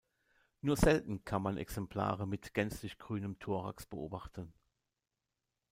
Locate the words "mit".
2.25-2.55